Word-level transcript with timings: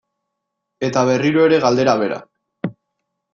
Eta 0.87 1.03
berriro 1.09 1.43
ere 1.49 1.59
galdera 1.67 1.95
bera. 2.01 2.19